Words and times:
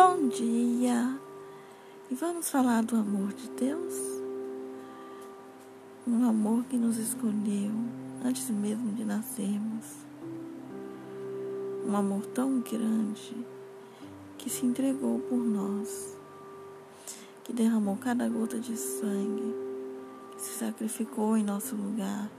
Bom 0.00 0.28
dia! 0.28 1.18
E 2.08 2.14
vamos 2.14 2.48
falar 2.48 2.84
do 2.84 2.94
amor 2.94 3.32
de 3.32 3.50
Deus? 3.50 3.94
Um 6.06 6.24
amor 6.24 6.62
que 6.66 6.76
nos 6.76 6.98
escolheu 6.98 7.72
antes 8.24 8.48
mesmo 8.48 8.92
de 8.92 9.04
nascermos. 9.04 9.86
Um 11.84 11.96
amor 11.96 12.24
tão 12.26 12.60
grande 12.60 13.44
que 14.38 14.48
se 14.48 14.64
entregou 14.64 15.18
por 15.18 15.36
nós, 15.36 16.16
que 17.42 17.52
derramou 17.52 17.96
cada 17.96 18.28
gota 18.28 18.60
de 18.60 18.76
sangue, 18.76 19.52
que 20.36 20.42
se 20.42 20.60
sacrificou 20.60 21.36
em 21.36 21.42
nosso 21.42 21.74
lugar 21.74 22.30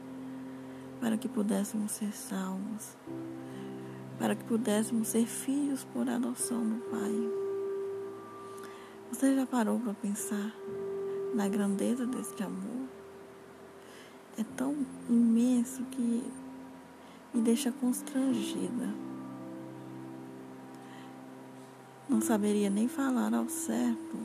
para 1.01 1.17
que 1.17 1.27
pudéssemos 1.27 1.91
ser 1.91 2.13
salvos, 2.13 2.95
para 4.17 4.33
que 4.33 4.45
pudéssemos 4.45 5.09
ser 5.09 5.25
filhos 5.25 5.83
por 5.83 6.09
adoção 6.09 6.63
do 6.63 6.77
Pai. 6.89 7.38
Você 9.11 9.35
já 9.35 9.45
parou 9.45 9.79
para 9.79 9.93
pensar 9.95 10.53
na 11.33 11.47
grandeza 11.47 12.05
deste 12.05 12.43
amor? 12.43 12.87
É 14.37 14.43
tão 14.55 14.85
imenso 15.09 15.83
que 15.85 16.23
me 17.33 17.41
deixa 17.41 17.71
constrangida. 17.71 18.93
Não 22.07 22.21
saberia 22.21 22.69
nem 22.69 22.87
falar 22.87 23.33
ao 23.33 23.49
certo 23.49 24.17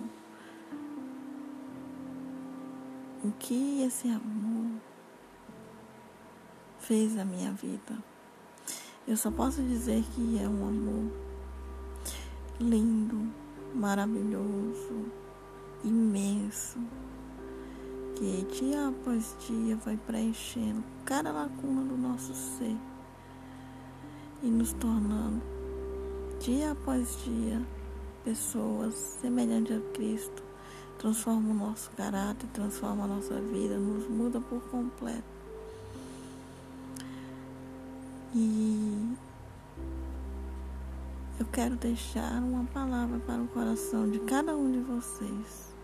o 3.24 3.32
que 3.38 3.82
esse 3.82 4.09
amor 4.09 4.80
fez 6.79 7.15
na 7.15 7.24
minha 7.24 7.52
vida. 7.52 7.96
Eu 9.09 9.16
só 9.16 9.30
posso 9.30 9.62
dizer 9.62 10.05
que 10.15 10.38
é 10.38 10.48
um 10.48 10.69
amor 10.69 11.10
lindo, 12.60 13.32
maravilhoso, 13.75 15.07
imenso, 15.83 16.79
que 18.17 18.47
dia 18.53 18.89
após 18.89 19.35
dia 19.49 19.77
vai 19.77 19.97
preenchendo 19.97 20.85
cada 21.05 21.33
lacuna 21.33 21.83
do 21.83 21.97
nosso 21.97 22.33
ser 22.35 22.77
e 24.43 24.47
nos 24.47 24.73
tornando, 24.75 25.43
dia 26.39 26.73
após 26.73 27.19
dia, 27.25 27.61
pessoas 28.25 28.95
semelhantes 28.95 29.77
a 29.77 29.80
Cristo. 29.93 30.43
Transforma 30.99 31.51
o 31.51 31.55
nosso 31.55 31.91
caráter, 31.91 32.49
transforma 32.52 33.05
a 33.05 33.09
nossa 33.09 33.41
vida, 33.41 33.77
nos 33.77 34.09
muda 34.09 34.41
por 34.41 34.61
completo. 34.71 35.25
E 38.35 39.17
eu 41.38 41.46
quero 41.46 41.77
deixar 41.77 42.43
uma 42.43 42.65
palavra 42.65 43.18
para 43.21 43.43
o 43.43 43.49
coração 43.49 44.10
de 44.10 44.18
cada 44.21 44.57
um 44.57 44.71
de 44.71 44.79
vocês. 44.80 45.74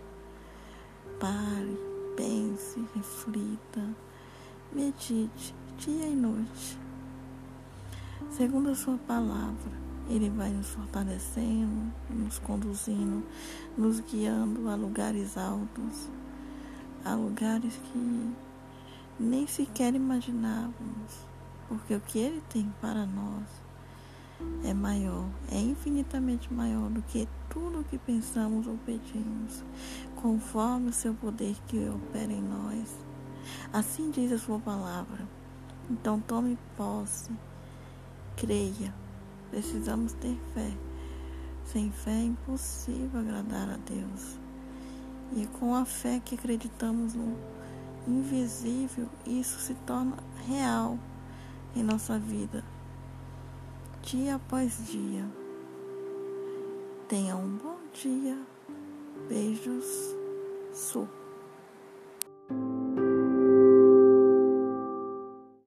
Pare, 1.19 1.79
pense, 2.17 2.85
reflita, 2.95 3.83
medite 4.73 5.55
dia 5.79 6.07
e 6.07 6.15
noite. 6.15 6.79
Segundo 8.31 8.71
a 8.71 8.75
sua 8.75 8.97
palavra, 8.99 9.73
ele 10.09 10.31
vai 10.31 10.51
nos 10.51 10.69
fortalecendo, 10.69 11.93
nos 12.09 12.39
conduzindo, 12.39 13.25
nos 13.77 14.01
guiando 14.01 14.69
a 14.69 14.75
lugares 14.75 15.37
altos, 15.37 16.09
a 17.05 17.15
lugares 17.15 17.75
que 17.93 18.35
nem 19.19 19.47
sequer 19.47 19.95
imaginávamos 19.95 21.31
porque 21.71 21.95
o 21.95 22.01
que 22.01 22.19
Ele 22.19 22.43
tem 22.53 22.69
para 22.81 23.07
nós 23.07 23.45
é 24.65 24.75
maior, 24.75 25.27
é 25.51 25.59
infinitamente 25.59 26.53
maior 26.53 26.91
do 26.91 27.03
que 27.03 27.29
tudo 27.49 27.81
o 27.81 27.85
que 27.85 27.99
pensamos 27.99 28.67
ou 28.67 28.79
pedimos, 28.85 29.65
conforme 30.17 30.91
o 30.91 30.93
seu 30.93 31.15
poder 31.15 31.57
que 31.67 31.89
opera 31.89 32.33
em 32.33 32.43
nós. 32.43 32.97
Assim 33.73 34.11
diz 34.11 34.31
a 34.33 34.39
sua 34.39 34.59
palavra. 34.59 35.27
Então 35.91 36.21
tome 36.21 36.59
posse, 36.77 37.31
creia. 38.37 38.95
Precisamos 39.51 40.13
ter 40.13 40.39
fé. 40.55 40.71
Sem 41.65 41.91
fé 41.91 42.13
é 42.13 42.25
impossível 42.25 43.21
agradar 43.21 43.71
a 43.71 43.77
Deus. 43.77 44.39
E 45.37 45.47
com 45.59 45.75
a 45.75 45.85
fé 45.85 46.21
que 46.25 46.35
acreditamos 46.35 47.15
no 47.15 47.37
invisível, 48.07 49.09
isso 49.27 49.59
se 49.59 49.75
torna 49.87 50.17
real 50.47 50.99
em 51.75 51.83
nossa 51.83 52.19
vida, 52.19 52.65
dia 54.11 54.35
após 54.35 54.89
dia. 54.89 55.25
Tenha 57.09 57.37
um 57.37 57.57
bom 57.59 57.79
dia. 57.95 58.37
Beijos, 59.29 59.87
Su. 60.73 61.09